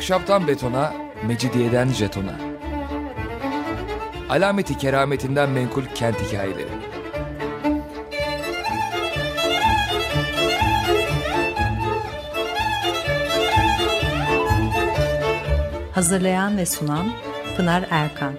[0.00, 0.94] Ahşaptan betona,
[1.26, 2.34] mecidiyeden jetona.
[4.30, 6.68] Alameti kerametinden menkul kent hikayeleri.
[15.92, 17.12] Hazırlayan ve sunan
[17.56, 18.34] Pınar Erkan.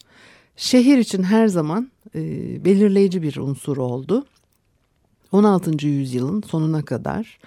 [0.56, 2.22] şehir için her zaman e,
[2.66, 4.26] belirleyici bir unsur oldu.
[5.32, 5.88] 16.
[5.88, 7.40] yüzyılın sonuna kadar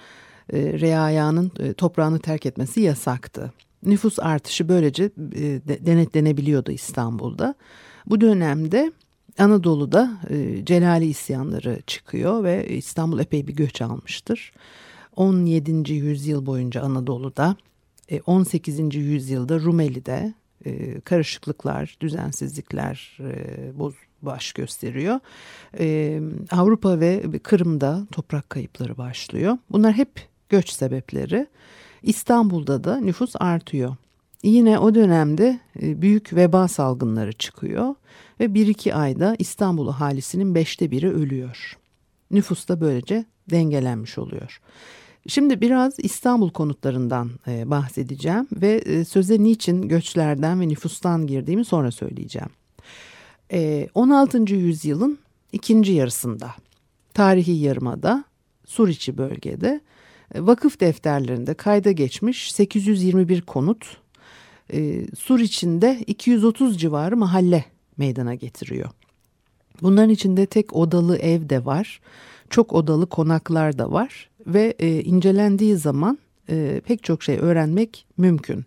[0.53, 3.53] e, reayanın e, toprağını terk etmesi yasaktı.
[3.87, 7.55] Nüfus artışı böylece e, denetlenebiliyordu İstanbul'da.
[8.07, 8.93] Bu dönemde
[9.39, 14.53] Anadolu'da e, Celali isyanları çıkıyor ve İstanbul epey bir göç almıştır.
[15.17, 15.93] 17.
[15.93, 17.57] yüzyıl boyunca Anadolu'da,
[18.27, 18.81] 18.
[18.81, 20.35] E, yüzyılda Rumeli'de
[21.05, 23.19] karışıklıklar, düzensizlikler
[24.23, 25.21] baş gösteriyor.
[26.51, 29.59] Avrupa ve Kırım'da toprak kayıpları başlıyor.
[29.71, 30.11] Bunlar hep
[30.49, 31.47] göç sebepleri.
[32.07, 33.97] İstanbul'da da nüfus artıyor.
[34.43, 37.95] Yine o dönemde büyük veba salgınları çıkıyor
[38.41, 41.79] ve bir iki ayda İstanbul ahalisinin beşte biri ölüyor.
[42.31, 44.61] Nüfus da böylece dengelenmiş oluyor.
[45.29, 51.91] Şimdi biraz İstanbul konutlarından e, bahsedeceğim ve e, söze niçin göçlerden ve nüfustan girdiğimi sonra
[51.91, 52.51] söyleyeceğim.
[53.53, 54.55] E, 16.
[54.55, 55.19] yüzyılın
[55.53, 56.55] ikinci yarısında
[57.15, 58.25] tarihi yarımada
[58.67, 59.81] Suriçi bölgede e,
[60.35, 63.97] vakıf defterlerinde kayda geçmiş 821 konut
[64.73, 67.65] e, Suriçi'nde 230 civarı mahalle
[67.97, 68.91] meydana getiriyor.
[69.83, 72.01] Bunların içinde tek odalı ev de var,
[72.51, 76.19] çok odalı konaklar da var ve e, incelendiği zaman
[76.51, 78.65] e, pek çok şey öğrenmek mümkün.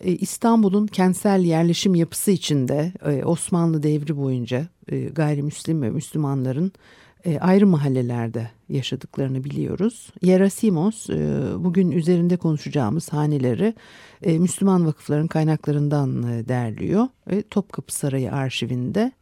[0.00, 6.72] E, İstanbul'un kentsel yerleşim yapısı içinde e, Osmanlı devri boyunca e, gayrimüslim ve Müslümanların
[7.24, 10.10] e, ayrı mahallelerde yaşadıklarını biliyoruz.
[10.22, 11.14] Yerasimos e,
[11.58, 13.74] bugün üzerinde konuşacağımız haneleri
[14.22, 17.08] e, Müslüman vakıfların kaynaklarından e, derliyor.
[17.30, 19.12] E, Topkapı Sarayı arşivinde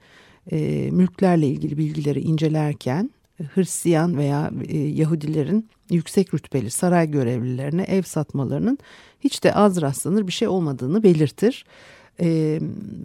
[0.90, 3.10] mülklerle ilgili bilgileri incelerken
[3.54, 8.78] Hristiyan veya Yahudilerin yüksek rütbeli saray görevlilerine ev satmalarının
[9.20, 11.64] hiç de az rastlanır bir şey olmadığını belirtir.
[12.20, 12.58] E,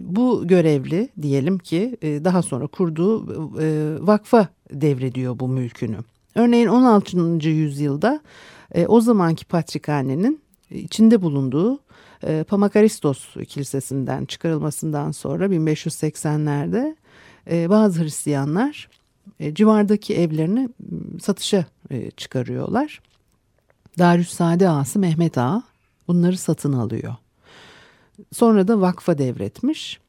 [0.04, 3.26] bu görevli diyelim ki e, daha sonra kurduğu
[3.60, 5.96] e, vakfa devrediyor bu mülkünü.
[6.34, 7.48] Örneğin 16.
[7.48, 8.20] yüzyılda
[8.74, 11.80] e, o zamanki patrikhanenin içinde bulunduğu
[12.48, 16.96] Pamakaristos Kilisesi'nden çıkarılmasından sonra 1580'lerde
[17.50, 18.88] e, bazı Hristiyanlar
[19.52, 20.68] civardaki evlerini
[21.20, 21.64] satışa
[22.16, 23.00] çıkarıyorlar.
[23.98, 25.62] Darüssade Ağası Mehmet Ağa
[26.08, 27.14] bunları satın alıyor.
[28.32, 30.00] Sonra da vakfa devretmiş.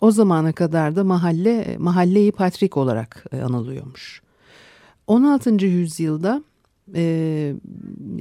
[0.00, 4.22] O zamana kadar da mahalle mahalleyi patrik olarak e, anılıyormuş.
[5.06, 5.64] 16.
[5.64, 6.42] yüzyılda
[6.94, 7.54] e,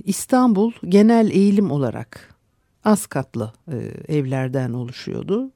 [0.04, 2.36] İstanbul genel eğilim olarak
[2.86, 3.76] az katlı e,
[4.18, 5.52] evlerden oluşuyordu.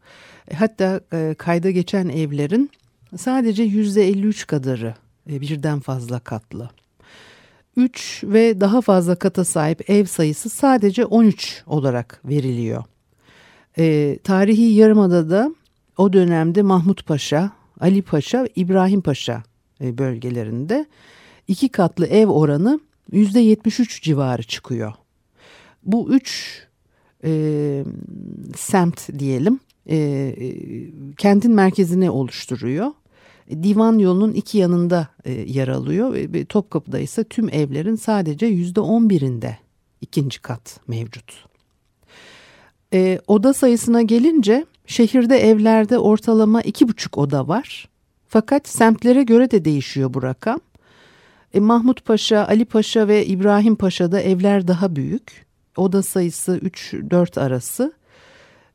[0.51, 2.71] E, hatta e, kayda geçen evlerin
[3.17, 4.95] sadece yüzde 53 kadarı
[5.29, 6.69] e, birden fazla katlı.
[7.75, 12.83] 3 ve daha fazla kata sahip ev sayısı sadece 13 olarak veriliyor.
[13.77, 15.55] E, tarihi Yarımada'da
[15.97, 19.43] o dönemde Mahmut Paşa, Ali Paşa, İbrahim Paşa
[19.81, 20.85] e, bölgelerinde
[21.47, 22.79] iki katlı ev oranı
[23.11, 24.93] yüzde 73 civarı çıkıyor.
[25.83, 26.61] Bu üç
[27.23, 27.83] e,
[28.55, 30.55] semt diyelim e, e,
[31.17, 32.91] kentin merkezini oluşturuyor.
[33.49, 39.09] Divan yolunun iki yanında e, yer alıyor ve Topkapı'da ise tüm evlerin sadece yüzde on
[39.09, 39.57] birinde
[40.01, 41.47] ikinci kat mevcut.
[42.93, 47.89] E, oda sayısına gelince şehirde evlerde ortalama iki buçuk oda var.
[48.27, 50.59] Fakat semtlere göre de değişiyor bu rakam.
[51.53, 55.45] E, Mahmut Paşa, Ali Paşa ve İbrahim Paşa'da evler daha büyük.
[55.77, 57.93] Oda sayısı 3-4 arası.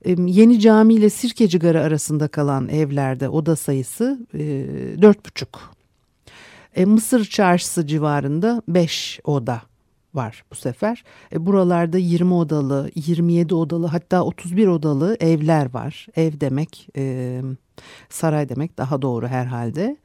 [0.04, 5.46] E, Yeni Cami ile Sirkeci Garı arasında kalan evlerde oda sayısı e, 4,5.
[6.76, 9.62] E, Mısır Çarşısı civarında 5 oda
[10.14, 11.04] var bu sefer.
[11.32, 16.06] E, buralarda 20 odalı, 27 odalı hatta 31 odalı evler var.
[16.16, 17.40] Ev demek, e,
[18.08, 19.96] saray demek daha doğru herhalde.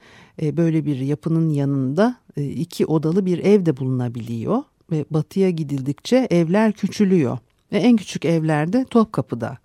[0.42, 4.64] E, böyle bir yapının yanında e, iki odalı bir ev de bulunabiliyor.
[4.92, 7.38] Ve batıya gidildikçe evler küçülüyor.
[7.72, 9.58] Ve en küçük evlerde Topkapı'da.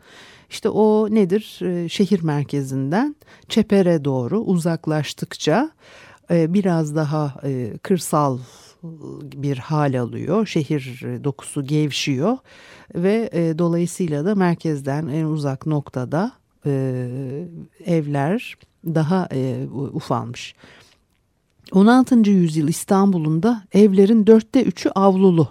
[0.51, 1.59] İşte o nedir?
[1.63, 3.17] E, şehir merkezinden
[3.49, 5.71] çepere doğru uzaklaştıkça
[6.31, 8.39] e, biraz daha e, kırsal
[9.23, 10.47] bir hal alıyor.
[10.47, 12.39] Şehir dokusu gevşiyor
[12.95, 16.33] ve e, dolayısıyla da merkezden en uzak noktada
[16.67, 16.73] e,
[17.87, 20.55] evler daha e, ufalmış.
[21.73, 22.31] 16.
[22.31, 25.49] yüzyıl İstanbul'un da evlerin dörtte üçü avlulu.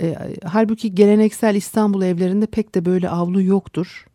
[0.00, 4.06] E, halbuki geleneksel İstanbul evlerinde pek de böyle avlu yoktur.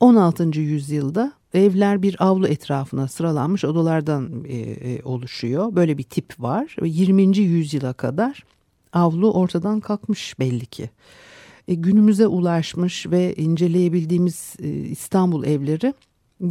[0.00, 0.60] 16.
[0.60, 5.74] yüzyılda evler bir avlu etrafına sıralanmış odalardan e, e, oluşuyor.
[5.76, 7.38] Böyle bir tip var ve 20.
[7.38, 8.44] yüzyıla kadar
[8.92, 10.90] avlu ortadan kalkmış belli ki.
[11.68, 15.94] E, günümüze ulaşmış ve inceleyebildiğimiz e, İstanbul evleri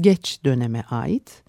[0.01, 1.43] geç döneme ait.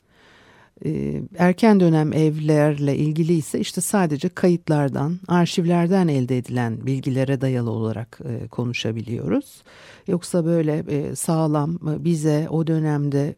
[0.84, 8.20] E, erken dönem evlerle ilgili ise işte sadece kayıtlardan, arşivlerden elde edilen bilgilere dayalı olarak
[8.24, 9.62] e, konuşabiliyoruz.
[10.06, 13.34] Yoksa böyle e, sağlam bize o dönemde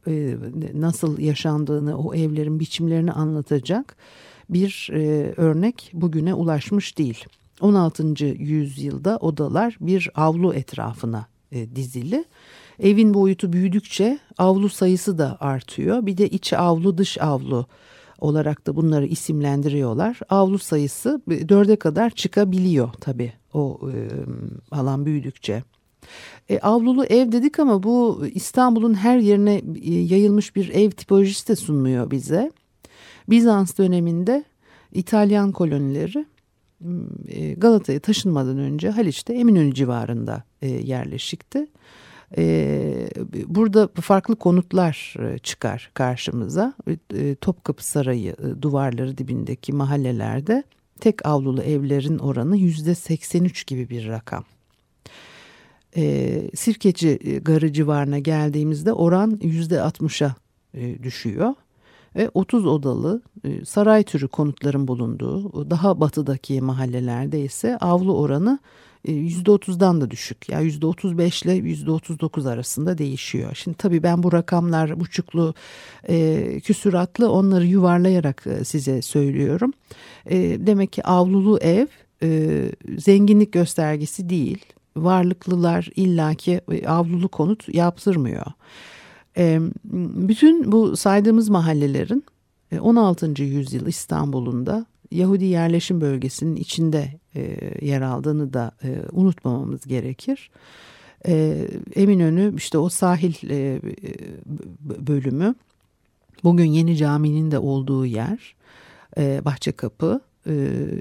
[0.75, 3.97] nasıl yaşandığını, o evlerin biçimlerini anlatacak
[4.51, 4.91] bir
[5.37, 7.25] örnek bugüne ulaşmış değil.
[7.61, 8.25] 16.
[8.25, 12.25] yüzyılda odalar bir avlu etrafına dizili.
[12.81, 16.07] Evin boyutu büyüdükçe avlu sayısı da artıyor.
[16.07, 17.67] Bir de iç avlu dış avlu
[18.19, 20.21] olarak da bunları isimlendiriyorlar.
[20.29, 23.97] Avlu sayısı dörde kadar çıkabiliyor tabii o e,
[24.71, 25.63] alan büyüdükçe.
[26.49, 31.57] E, avlulu ev dedik ama bu İstanbul'un her yerine e, yayılmış bir ev tipolojisi de
[31.57, 32.53] sunmuyor bize.
[33.29, 34.45] Bizans döneminde
[34.93, 36.27] İtalyan kolonileri
[37.29, 41.67] e, Galata'ya taşınmadan önce Haliç'te Eminönü civarında e, yerleşikti.
[42.39, 43.09] E,
[43.47, 46.75] burada farklı konutlar e, çıkar karşımıza.
[47.15, 50.65] E, Topkapı Sarayı e, duvarları dibindeki mahallelerde
[51.01, 54.45] tek avlulu evlerin oranı yüzde 83 gibi bir rakam.
[55.97, 60.35] E, Sirkeci Garı civarına geldiğimizde oran yüzde 60'a
[60.75, 61.55] e, düşüyor.
[62.17, 68.59] Ve 30 odalı e, saray türü konutların bulunduğu daha batıdaki mahallelerde ise avlu oranı
[69.05, 70.49] %30'dan e, da düşük.
[70.49, 73.51] Yani %35 ile %39 arasında değişiyor.
[73.55, 75.55] Şimdi tabii ben bu rakamlar buçuklu
[76.09, 79.73] e, küsuratlı onları yuvarlayarak e, size söylüyorum.
[80.27, 81.87] E, demek ki avlulu ev
[82.23, 82.51] e,
[82.99, 84.65] zenginlik göstergesi değil.
[84.97, 88.47] Varlıklılar illaki avlulu konut yaptırmıyor.
[89.41, 92.25] E, bütün bu saydığımız mahallelerin
[92.81, 93.43] 16.
[93.43, 97.57] yüzyıl İstanbul'unda Yahudi yerleşim bölgesinin içinde e,
[97.87, 100.51] yer aldığını da e, unutmamamız gerekir.
[101.27, 103.81] E, Eminönü işte o sahil e,
[105.07, 105.55] bölümü
[106.45, 108.55] bugün Yeni Cami'nin de olduğu yer
[109.19, 110.53] e, Bahçekapı e,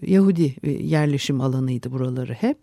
[0.02, 2.58] Yahudi e, yerleşim alanıydı buraları hep.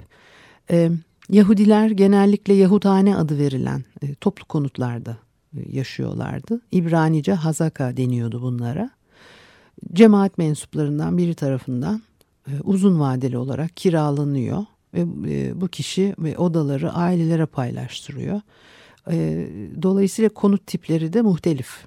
[0.71, 0.91] E,
[1.31, 6.61] Yahudiler genellikle Yahudhane adı verilen e, toplu konutlarda e, yaşıyorlardı.
[6.73, 8.91] İbranice Hazaka deniyordu bunlara
[9.93, 12.03] cemaat mensuplarından biri tarafından
[12.49, 14.65] e, uzun vadeli olarak kiralanıyor
[14.95, 15.01] ve
[15.31, 18.41] e, bu kişi odaları ailelere paylaştırıyor.
[19.11, 19.49] E,
[19.83, 21.87] dolayısıyla konut tipleri de muhtelif.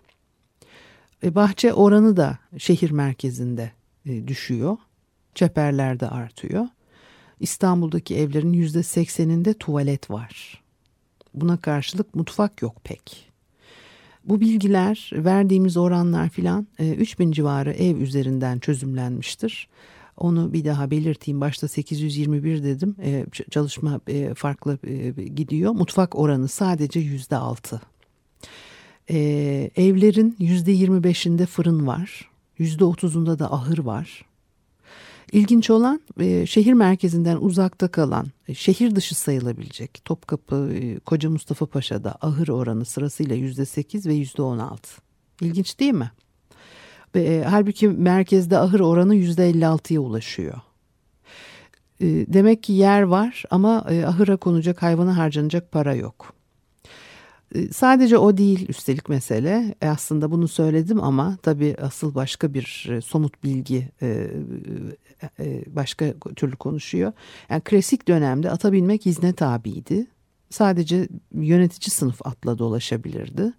[1.24, 3.72] bahçe oranı da şehir merkezinde
[4.06, 4.78] düşüyor.
[5.36, 6.68] Çeperlerde artıyor.
[7.40, 10.62] İstanbul'daki evlerin yüzde sekseninde tuvalet var.
[11.34, 13.29] Buna karşılık mutfak yok pek.
[14.26, 19.68] Bu bilgiler verdiğimiz oranlar filan 3000 e, civarı ev üzerinden çözümlenmiştir.
[20.18, 21.42] Onu bir daha belirteyim.
[21.42, 22.96] Başta 821 dedim.
[23.04, 24.78] E, çalışma e, farklı
[25.36, 25.72] gidiyor.
[25.72, 27.82] Mutfak oranı sadece yüzde altı.
[29.76, 32.30] Evlerin yüzde 25'inde fırın var.
[32.58, 34.26] Yüzde 30'unda da ahır var.
[35.32, 41.66] İlginç olan e, şehir merkezinden uzakta kalan, e, şehir dışı sayılabilecek Topkapı, e, Koca Mustafa
[41.66, 44.90] Paşa'da ahır oranı sırasıyla yüzde sekiz ve yüzde on altı.
[45.42, 46.12] İlginç değil mi?
[47.16, 50.62] E, halbuki merkezde ahır oranı yüzde elli altıya ulaşıyor.
[52.00, 56.34] E, demek ki yer var ama e, ahıra konacak hayvana harcanacak para yok.
[57.56, 59.76] Ee, sadece o değil üstelik mesele.
[59.82, 64.28] E, aslında bunu söyledim ama tabii asıl başka bir e, somut bilgi e,
[65.68, 67.14] başka türlü konuşuyor.
[67.50, 70.08] Yani klasik dönemde ata binmek izne tabiydi.
[70.50, 73.54] Sadece yönetici sınıf atla dolaşabilirdi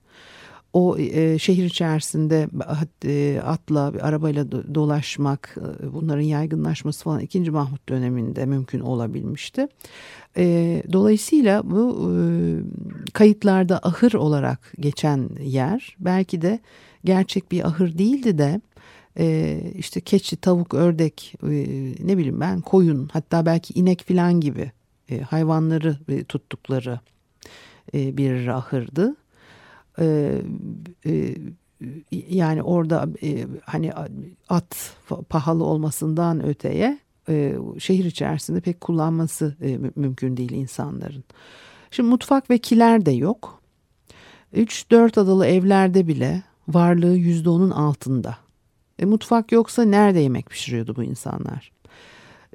[0.73, 2.49] o e, şehir içerisinde
[3.05, 7.51] e, atla, arabayla dolaşmak, e, bunların yaygınlaşması falan 2.
[7.51, 9.69] Mahmut döneminde mümkün olabilmişti.
[10.37, 12.15] E, dolayısıyla bu e,
[13.13, 16.61] kayıtlarda ahır olarak geçen yer belki de
[17.05, 18.61] gerçek bir ahır değildi de
[19.19, 21.49] e, işte keçi, tavuk, ördek, e,
[22.01, 24.73] ne bileyim ben koyun hatta belki inek filan gibi
[25.11, 27.01] e, hayvanları e, tuttukları
[27.95, 29.17] e, bir ahırdı.
[29.99, 30.39] E,
[31.07, 31.35] e,
[32.11, 33.93] yani orada e, hani
[34.49, 34.97] at
[35.29, 41.25] pahalı olmasından öteye e, şehir içerisinde pek kullanması e, mümkün değil insanların.
[41.91, 43.61] Şimdi mutfak ve kiler de yok.
[44.55, 48.37] 3-4 adalı evlerde bile varlığı %10'un altında.
[48.99, 51.73] E, mutfak yoksa nerede yemek pişiriyordu bu insanlar?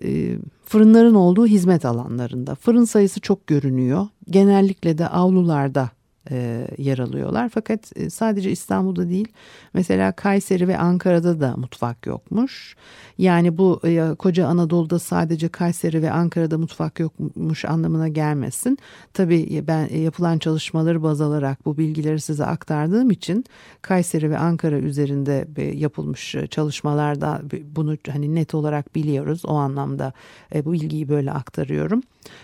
[0.03, 2.55] E, fırınların olduğu hizmet alanlarında.
[2.55, 4.07] Fırın sayısı çok görünüyor.
[4.29, 5.89] Genellikle de avlularda
[6.31, 7.49] e, yer alıyorlar.
[7.49, 9.27] Fakat e, sadece İstanbul'da değil
[9.73, 12.75] mesela Kayseri ve Ankara'da da mutfak yokmuş.
[13.17, 18.77] Yani bu e, koca Anadolu'da sadece Kayseri ve Ankara'da mutfak yokmuş anlamına gelmesin.
[19.13, 23.45] Tabii ben e, yapılan çalışmaları baz alarak bu bilgileri size aktardığım için
[23.81, 27.41] Kayseri ve Ankara üzerinde e, yapılmış çalışmalarda
[27.75, 29.41] bunu hani net olarak biliyoruz.
[29.45, 30.13] O anlamda
[30.55, 32.01] e, bu bilgiyi böyle aktarıyorum.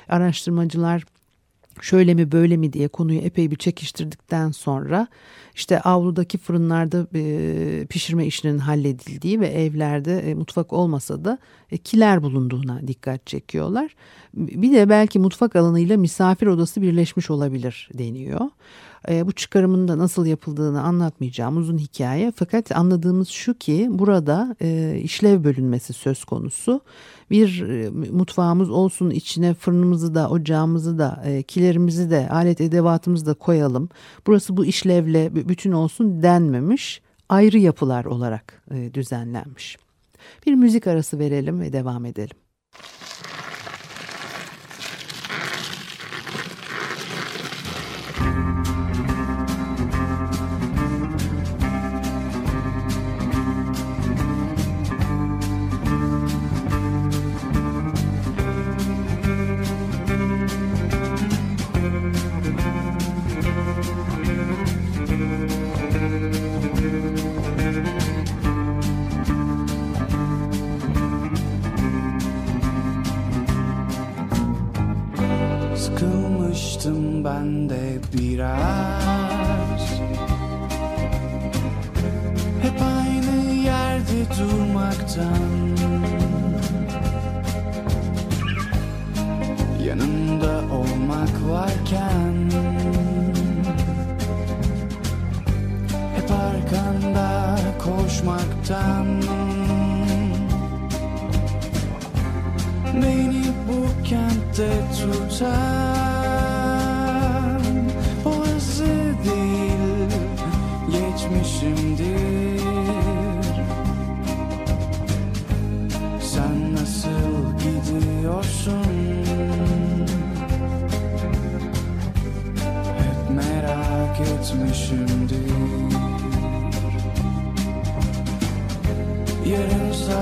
[0.09, 1.03] Araştırmacılar
[1.81, 5.07] şöyle mi böyle mi diye konuyu epey bir çekiştirdikten sonra
[5.55, 7.07] işte avludaki fırınlarda
[7.85, 11.37] pişirme işinin halledildiği ve evlerde mutfak olmasa da
[11.83, 13.95] kiler bulunduğuna dikkat çekiyorlar.
[14.33, 18.41] Bir de belki mutfak alanıyla misafir odası birleşmiş olabilir deniyor.
[19.09, 22.31] Bu çıkarımın da nasıl yapıldığını anlatmayacağım uzun hikaye.
[22.35, 24.55] Fakat anladığımız şu ki burada
[25.03, 26.81] işlev bölünmesi söz konusu.
[27.31, 33.89] Bir e, mutfağımız olsun içine fırınımızı da ocağımızı da kilerimizi de alet edevatımızı da koyalım.
[34.27, 39.77] Burası bu işlevle bütün olsun denmemiş ayrı yapılar olarak e, düzenlenmiş.
[40.45, 42.37] Bir müzik arası verelim ve devam edelim.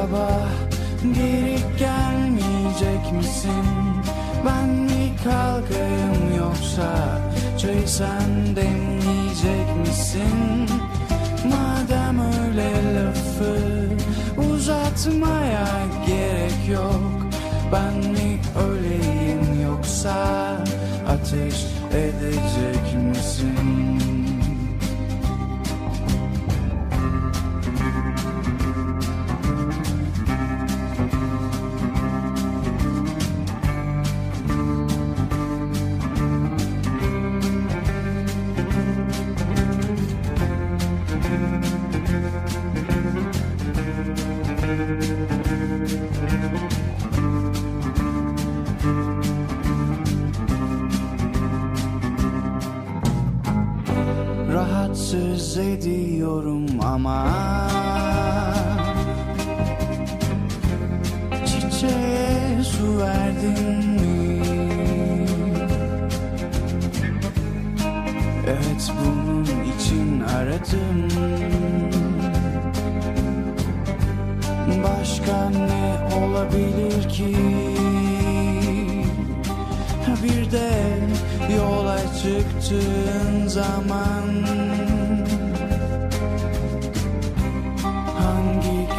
[0.10, 0.50] Sabah
[1.04, 3.66] geri gelmeyecek misin?
[4.46, 7.22] Ben mi kalkayım yoksa
[7.58, 10.70] çayı sen demleyecek misin?
[11.46, 13.56] Madem öyle lafı
[14.51, 15.68] uzatmaya
[16.08, 17.30] gerek yok
[17.74, 20.58] Ben mi öleyim yoksa
[21.08, 23.88] ateş edecek misin?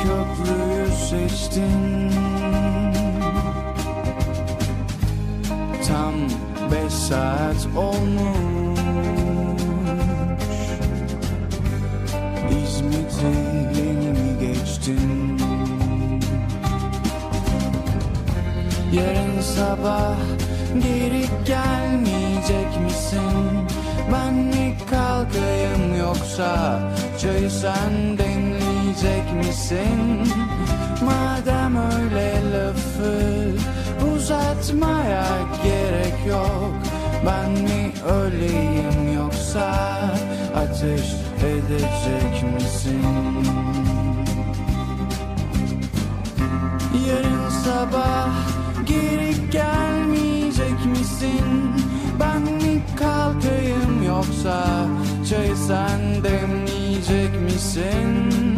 [0.03, 2.11] Köprüyü seçtin.
[5.89, 6.15] Tam
[6.73, 8.81] beş saat olmuş.
[12.51, 15.41] İzmit'i mi geçtin?
[18.93, 20.17] Yarın sabah
[20.83, 23.69] Geri gelmeyecek misin?
[24.13, 26.81] Ben mi kalkayım yoksa
[27.21, 28.19] Çayı sen
[29.01, 30.29] demleyecek misin?
[31.05, 33.53] Madem öyle lafı
[34.15, 35.27] uzatmaya
[35.65, 36.75] gerek yok
[37.27, 39.75] Ben mi öleyim yoksa
[40.57, 41.15] ateş
[41.45, 43.05] edecek misin?
[47.09, 48.29] Yarın sabah
[48.87, 51.75] geri gelmeyecek misin?
[52.21, 54.87] Ben mi kalkayım yoksa
[55.31, 58.50] çayı sen demleyecek misin?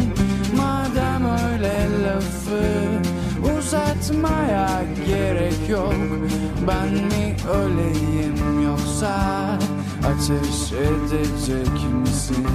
[4.03, 5.93] Uzatmaya gerek yok
[6.67, 9.15] Ben mi öleyim yoksa
[10.05, 11.67] ateş edecek
[12.01, 12.47] misin?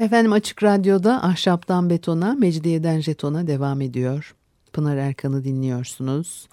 [0.00, 4.34] Efendim Açık Radyo'da Ahşaptan Betona, Mecidiyeden Jeton'a devam ediyor.
[4.72, 6.48] Pınar Erkan'ı dinliyorsunuz.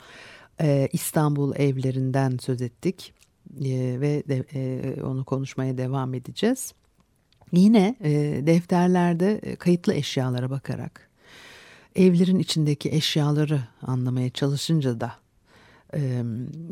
[0.61, 3.13] Ee, İstanbul evlerinden söz ettik
[3.59, 6.73] ee, ve de, e, onu konuşmaya devam edeceğiz.
[7.51, 8.11] Yine e,
[8.47, 11.09] defterlerde e, kayıtlı eşyalara bakarak
[11.95, 15.11] evlerin içindeki eşyaları anlamaya çalışınca da
[15.93, 16.23] e,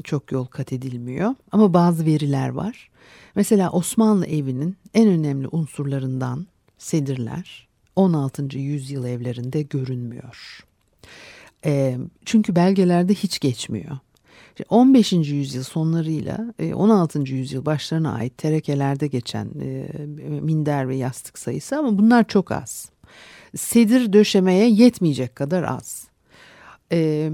[0.03, 1.35] çok yol kat edilmiyor.
[1.51, 2.89] Ama bazı veriler var.
[3.35, 8.57] Mesela Osmanlı evinin en önemli unsurlarından sedirler 16.
[8.57, 10.65] yüzyıl evlerinde görünmüyor.
[11.65, 13.97] E, çünkü belgelerde hiç geçmiyor.
[14.69, 15.13] 15.
[15.13, 17.19] yüzyıl sonlarıyla 16.
[17.19, 19.87] yüzyıl başlarına ait terekelerde geçen e,
[20.41, 22.89] minder ve yastık sayısı ama bunlar çok az.
[23.55, 26.07] Sedir döşemeye yetmeyecek kadar az.
[26.91, 27.29] E,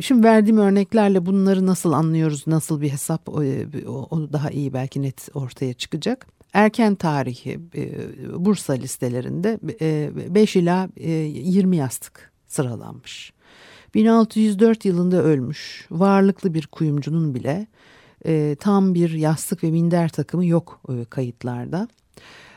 [0.00, 3.42] şimdi verdiğim örneklerle bunları nasıl anlıyoruz, nasıl bir hesap o
[4.32, 6.39] daha iyi belki net ortaya çıkacak.
[6.52, 7.60] Erken tarihi
[8.36, 9.58] Bursa listelerinde
[10.34, 13.32] 5 ila 20 yastık sıralanmış.
[13.94, 17.66] 1604 yılında ölmüş varlıklı bir kuyumcunun bile
[18.26, 21.88] e, tam bir yastık ve minder takımı yok e, kayıtlarda.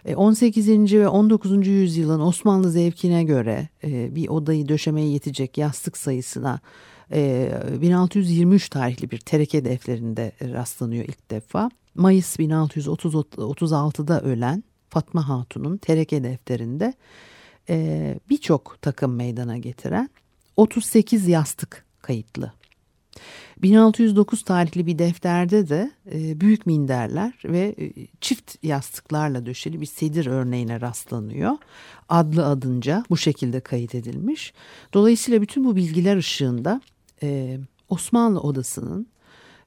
[0.05, 0.93] E, 18.
[0.93, 1.67] ve 19.
[1.67, 6.59] yüzyılın Osmanlı zevkine göre e, bir odayı döşemeye yetecek yastık sayısına
[7.11, 7.51] e,
[7.81, 11.69] 1623 tarihli bir tereke defterinde rastlanıyor ilk defa.
[11.95, 16.93] Mayıs 1636'da ölen Fatma Hatun'un tereke defterinde
[17.69, 20.09] e, birçok takım meydana getiren
[20.57, 22.53] 38 yastık kayıtlı.
[23.57, 30.25] 1609 tarihli bir defterde de e, büyük minderler ve e, çift yastıklarla döşeli bir sedir
[30.25, 31.51] örneğine rastlanıyor.
[32.09, 34.53] Adlı adınca bu şekilde kayıt edilmiş.
[34.93, 36.81] Dolayısıyla bütün bu bilgiler ışığında
[37.23, 39.07] e, Osmanlı odasının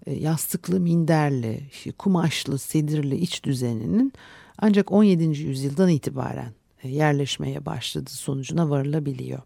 [0.07, 1.61] yastıklı, minderli,
[1.99, 4.13] kumaşlı, sedirli iç düzeninin
[4.59, 5.25] ancak 17.
[5.25, 9.43] yüzyıldan itibaren e, yerleşmeye başladığı sonucuna varılabiliyor.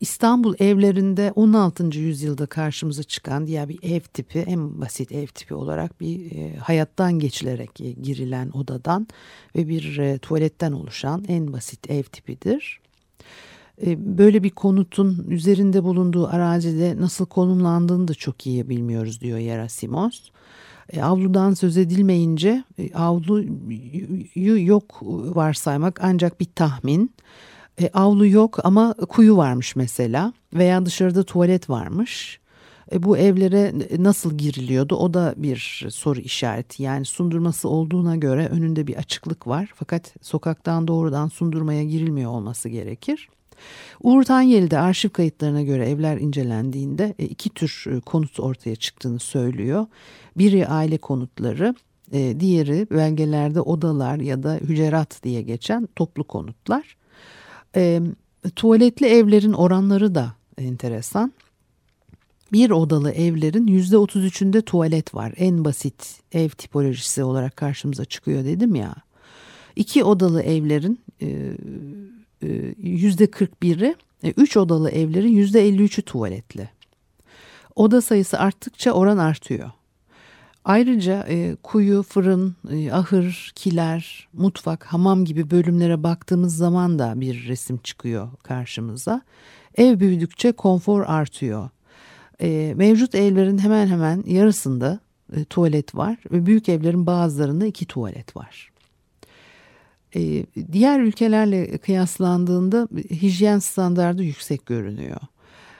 [0.00, 1.98] İstanbul evlerinde 16.
[1.98, 7.18] yüzyılda karşımıza çıkan diğer bir ev tipi en basit ev tipi olarak bir e, hayattan
[7.18, 9.06] geçilerek e, girilen odadan
[9.56, 12.80] ve bir e, tuvaletten oluşan en basit ev tipidir.
[13.86, 20.30] E, böyle bir konutun üzerinde bulunduğu arazide nasıl konumlandığını da çok iyi bilmiyoruz diyor Yerasimos.
[20.92, 24.98] E, avludan söz edilmeyince e, avluyu yok
[25.34, 27.12] varsaymak ancak bir tahmin.
[27.94, 32.40] Avlu yok ama kuyu varmış mesela veya dışarıda tuvalet varmış.
[32.92, 36.82] Bu evlere nasıl giriliyordu o da bir soru işareti.
[36.82, 43.28] Yani sundurması olduğuna göre önünde bir açıklık var fakat sokaktan doğrudan sundurmaya girilmiyor olması gerekir.
[44.02, 49.86] Uğur Tanyeli'de arşiv kayıtlarına göre evler incelendiğinde e, iki tür e, konut ortaya çıktığını söylüyor.
[50.36, 51.74] Biri aile konutları,
[52.12, 56.96] e, diğeri belgelerde odalar ya da hücerat diye geçen toplu konutlar.
[58.56, 61.32] Tuvaletli evlerin oranları da enteresan.
[62.52, 65.32] Bir odalı evlerin yüzde otuz üçünde tuvalet var.
[65.36, 68.94] En basit ev tipolojisi olarak karşımıza çıkıyor dedim ya.
[69.76, 71.00] İki odalı evlerin
[72.78, 73.96] yüzde kırk biri,
[74.36, 76.70] üç odalı evlerin yüzde elli üçü tuvaletli.
[77.76, 79.70] Oda sayısı arttıkça oran artıyor.
[80.64, 87.48] Ayrıca e, kuyu, fırın, e, ahır, kiler, mutfak, hamam gibi bölümlere baktığımız zaman da bir
[87.48, 89.22] resim çıkıyor karşımıza.
[89.76, 91.68] Ev büyüdükçe konfor artıyor.
[92.40, 95.00] E, mevcut evlerin hemen hemen yarısında
[95.36, 98.70] e, tuvalet var ve büyük evlerin bazılarında iki tuvalet var.
[100.16, 105.20] E, diğer ülkelerle kıyaslandığında hijyen standardı yüksek görünüyor.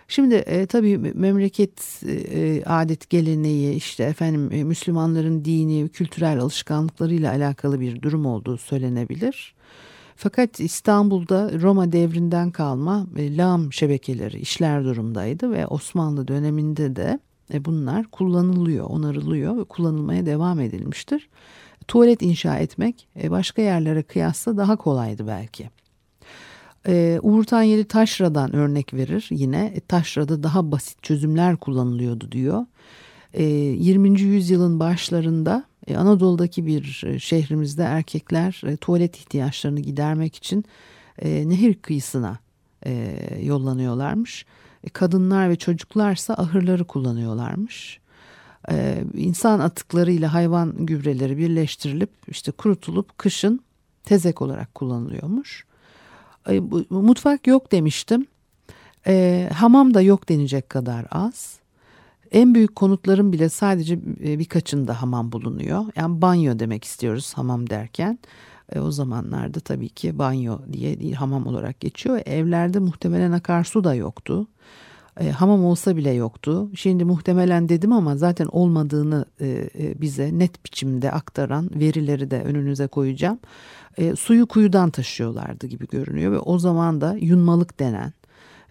[0.08, 7.80] Şimdi e, tabii memleket e, adet geleneği işte efendim e, Müslümanların dini kültürel alışkanlıklarıyla alakalı
[7.80, 9.54] bir durum olduğu söylenebilir.
[10.16, 17.18] Fakat İstanbul'da Roma devrinden kalma e, lağım şebekeleri işler durumdaydı ve Osmanlı döneminde de
[17.54, 21.28] e, bunlar kullanılıyor, onarılıyor ve kullanılmaya devam edilmiştir.
[21.88, 25.70] Tuvalet inşa etmek e, başka yerlere kıyasla daha kolaydı belki.
[26.88, 29.72] Ee, Uğur Tanyeli taşradan örnek verir yine.
[29.74, 32.66] E, taşrada daha basit çözümler kullanılıyordu diyor.
[33.34, 34.20] Ee, 20.
[34.20, 40.64] yüzyılın başlarında e, Anadolu'daki bir e, şehrimizde erkekler e, tuvalet ihtiyaçlarını gidermek için
[41.18, 42.38] e, nehir kıyısına
[42.86, 44.46] e, yollanıyorlarmış.
[44.84, 48.00] E, kadınlar ve çocuklarsa ahırları kullanıyorlarmış.
[48.70, 53.60] E, insan atıklarıyla hayvan gübreleri birleştirilip işte kurutulup kışın
[54.04, 55.64] tezek olarak kullanılıyormuş.
[56.48, 58.26] E, mutfak yok demiştim.
[59.06, 61.58] E, hamam da yok denecek kadar az.
[62.30, 65.84] En büyük konutların bile sadece e, birkaçında hamam bulunuyor.
[65.96, 68.18] Yani banyo demek istiyoruz hamam derken.
[68.72, 72.20] E, o zamanlarda tabii ki banyo diye hamam olarak geçiyor.
[72.26, 74.46] Evlerde muhtemelen akarsu da yoktu.
[75.20, 76.70] E, hamam olsa bile yoktu.
[76.74, 82.86] Şimdi muhtemelen dedim ama zaten olmadığını e, e, bize net biçimde aktaran verileri de önünüze
[82.86, 83.38] koyacağım.
[83.96, 88.12] E, suyu kuyudan taşıyorlardı gibi görünüyor ve o zaman da yunmalık denen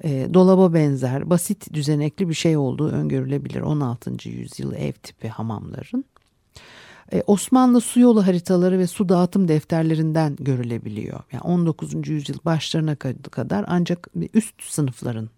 [0.04, 4.30] e, dolaba benzer basit düzenekli bir şey olduğu öngörülebilir 16.
[4.30, 6.06] yüzyıl ev tipi hamamların.
[7.14, 11.20] E, Osmanlı su yolu haritaları ve su dağıtım defterlerinden görülebiliyor.
[11.32, 12.08] Yani 19.
[12.08, 12.96] yüzyıl başlarına
[13.32, 15.30] kadar ancak üst sınıfların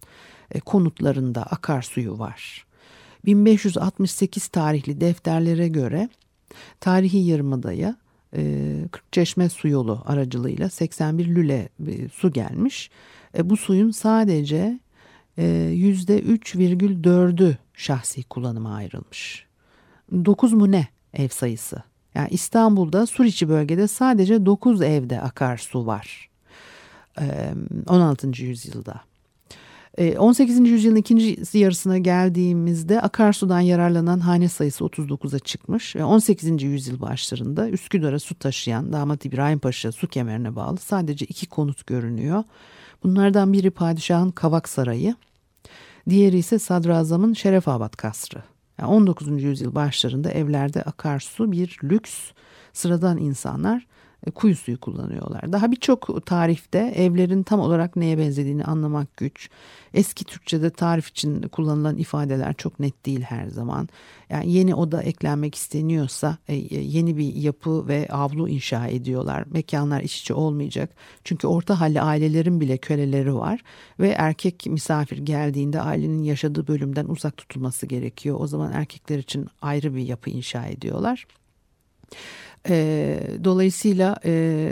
[0.65, 2.65] konutlarında akarsuyu var.
[3.25, 6.09] 1568 tarihli defterlere göre
[6.79, 7.95] tarihi yarımadaya
[8.35, 12.89] e, Kırkçeşme su yolu aracılığıyla 81 lüle e, su gelmiş.
[13.43, 14.79] bu suyun sadece
[15.37, 19.45] %3,4'ü şahsi kullanıma ayrılmış.
[20.11, 21.83] 9 mu ne ev sayısı?
[22.15, 26.29] Yani İstanbul'da Suriçi bölgede sadece 9 evde akarsu var.
[27.87, 28.43] 16.
[28.43, 29.08] yüzyılda.
[29.99, 30.59] 18.
[30.59, 36.63] Ee, yüzyılın ikinci yarısına geldiğimizde akarsudan yararlanan hane sayısı 39'a çıkmış ve 18.
[36.63, 42.43] yüzyıl başlarında Üsküdar'a su taşıyan Damat İbrahim Paşa su kemerine bağlı sadece iki konut görünüyor.
[43.03, 45.15] Bunlardan biri padişahın Kavak Sarayı,
[46.09, 48.43] diğeri ise Sadrazam'ın Şerefabad Kasrı.
[48.79, 49.43] Yani 19.
[49.43, 52.31] yüzyıl başlarında evlerde akarsu bir lüks,
[52.73, 53.87] sıradan insanlar
[54.35, 55.51] kuyu suyu kullanıyorlar.
[55.51, 59.49] Daha birçok tarifte evlerin tam olarak neye benzediğini anlamak güç.
[59.93, 63.89] Eski Türkçe'de tarif için kullanılan ifadeler çok net değil her zaman.
[64.29, 69.43] Yani yeni oda eklenmek isteniyorsa e, e, yeni bir yapı ve avlu inşa ediyorlar.
[69.51, 70.89] Mekanlar iç içe olmayacak.
[71.23, 73.63] Çünkü orta halli ailelerin bile köleleri var
[73.99, 78.37] ve erkek misafir geldiğinde ailenin yaşadığı bölümden uzak tutulması gerekiyor.
[78.39, 81.25] O zaman erkekler için ayrı bir yapı inşa ediyorlar.
[82.67, 84.71] E, dolayısıyla e,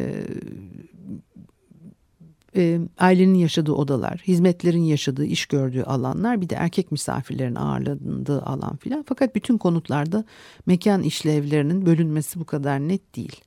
[2.58, 8.76] e, ailenin yaşadığı odalar, hizmetlerin yaşadığı, iş gördüğü alanlar, bir de erkek misafirlerin ağırlandığı alan
[8.76, 9.06] filan.
[9.08, 10.24] Fakat bütün konutlarda
[10.66, 13.42] mekan işlevlerinin bölünmesi bu kadar net değil.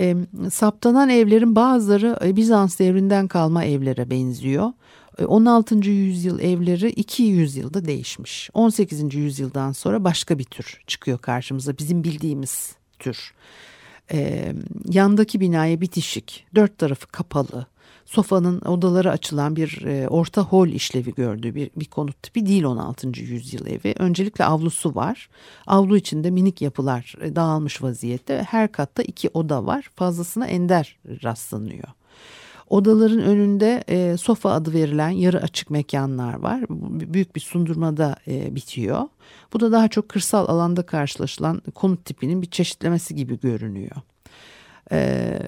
[0.00, 0.16] E,
[0.50, 4.72] saptanan evlerin bazıları e, Bizans devrinden kalma evlere benziyor.
[5.26, 5.74] 16.
[5.74, 8.50] E, yüzyıl evleri 2 yüzyılda değişmiş.
[8.54, 9.14] 18.
[9.14, 13.34] yüzyıldan sonra başka bir tür çıkıyor karşımıza bizim bildiğimiz tür.
[14.12, 14.52] Ee,
[14.88, 17.66] yandaki binaya bitişik, dört tarafı kapalı,
[18.10, 23.20] sofanın odaları açılan bir e, orta hol işlevi gördüğü bir, bir konut tipi değil 16.
[23.20, 23.94] yüzyıl evi.
[23.98, 25.28] Öncelikle avlusu var.
[25.66, 28.46] Avlu içinde minik yapılar e, dağılmış vaziyette.
[28.50, 29.90] Her katta iki oda var.
[29.94, 31.88] Fazlasına ender rastlanıyor.
[32.70, 36.64] Odaların önünde e, sofa adı verilen yarı açık mekanlar var.
[37.14, 39.02] Büyük bir sundurmada e, bitiyor.
[39.52, 43.96] Bu da daha çok kırsal alanda karşılaşılan konut tipinin bir çeşitlemesi gibi görünüyor.
[44.92, 45.38] Ee,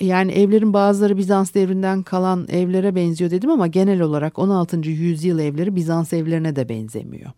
[0.00, 4.76] yani evlerin bazıları Bizans devrinden kalan evlere benziyor dedim ama genel olarak 16.
[4.88, 7.30] yüzyıl evleri Bizans evlerine de benzemiyor.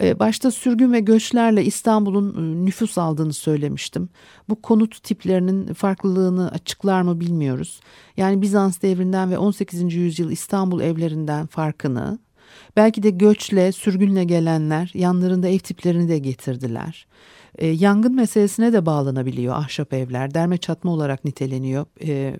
[0.00, 4.08] Ee, başta sürgün ve göçlerle İstanbul'un ıı, nüfus aldığını söylemiştim.
[4.48, 7.80] Bu konut tiplerinin farklılığını açıklar mı bilmiyoruz.
[8.16, 9.94] Yani Bizans devrinden ve 18.
[9.94, 12.18] yüzyıl İstanbul evlerinden farkını
[12.76, 17.06] Belki de göçle, sürgünle gelenler yanlarında ev tiplerini de getirdiler.
[17.58, 20.34] E, yangın meselesine de bağlanabiliyor ahşap evler.
[20.34, 22.36] Derme çatma olarak niteleniyor e,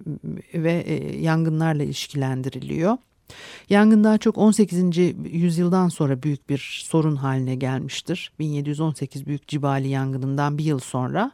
[0.54, 2.96] ve e, yangınlarla ilişkilendiriliyor.
[3.70, 4.98] Yangın daha çok 18.
[5.32, 8.32] yüzyıldan sonra büyük bir sorun haline gelmiştir.
[8.38, 11.32] 1718 Büyük Cibali yangınından bir yıl sonra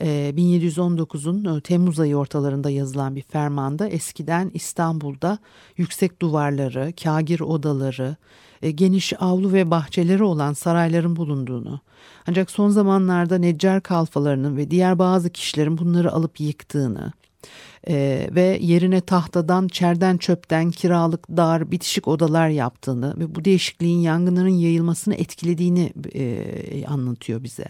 [0.00, 5.38] 1719'un e, Temmuz ayı ortalarında yazılan bir fermanda eskiden İstanbul'da
[5.76, 8.16] yüksek duvarları, kagir odaları,
[8.62, 11.80] e, geniş avlu ve bahçeleri olan sarayların bulunduğunu
[12.28, 17.12] ancak son zamanlarda Neccar kalfalarının ve diğer bazı kişilerin bunları alıp yıktığını
[17.88, 24.48] e, ve yerine tahtadan, çerden çöpten kiralık dar, bitişik odalar yaptığını ve bu değişikliğin yangınların
[24.48, 27.66] yayılmasını etkilediğini e, anlatıyor bize.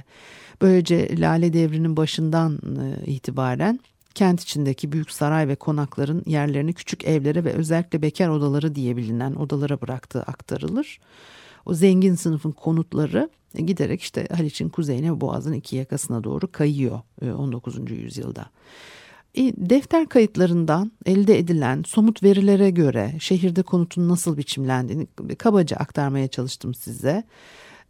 [0.62, 3.80] Böylece Lale Devri'nin başından e, itibaren
[4.14, 9.34] kent içindeki büyük saray ve konakların yerlerini küçük evlere ve özellikle bekar odaları diye bilinen
[9.34, 11.00] odalara bıraktığı aktarılır.
[11.66, 17.90] O zengin sınıfın konutları giderek işte Haliç'in kuzeyine Boğaz'ın iki yakasına doğru kayıyor 19.
[17.90, 18.50] E, yüzyılda.
[19.56, 25.06] Defter kayıtlarından elde edilen somut verilere göre şehirde konutun nasıl biçimlendiğini
[25.38, 27.24] kabaca aktarmaya çalıştım size.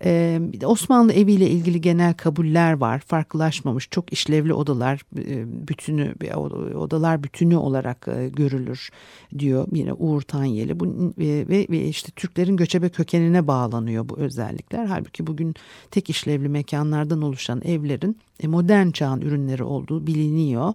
[0.05, 2.99] Ee, Osmanlı eviyle ilgili genel kabuller var.
[2.99, 6.15] Farklılaşmamış çok işlevli odalar e, bütünü
[6.77, 8.91] odalar bütünü olarak e, görülür
[9.39, 10.81] diyor yine Uğur Tanyeli.
[10.81, 10.87] Bu
[11.21, 14.87] e, ve, ve işte Türklerin göçebe kökenine bağlanıyor bu özellikler.
[14.87, 15.55] Halbuki bugün
[15.91, 20.75] tek işlevli mekanlardan oluşan evlerin modern çağın ürünleri olduğu biliniyor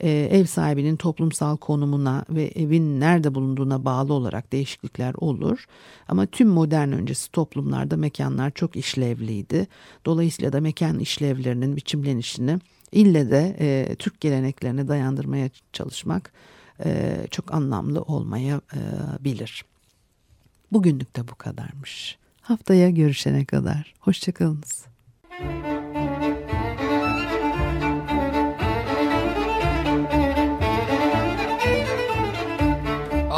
[0.00, 5.64] e, ev sahibinin toplumsal konumuna ve evin nerede bulunduğuna bağlı olarak değişiklikler olur.
[6.08, 9.66] Ama tüm modern öncesi toplumlarda mekanlar çok işlevliydi.
[10.06, 12.58] Dolayısıyla da mekan işlevlerinin biçimlenişini
[12.92, 16.32] ille de e, Türk geleneklerine dayandırmaya çalışmak
[16.84, 19.64] e, çok anlamlı olmayabilir.
[20.72, 22.18] Bugünlük de bu kadarmış.
[22.40, 23.94] Haftaya görüşene kadar.
[24.00, 24.84] Hoşçakalınız.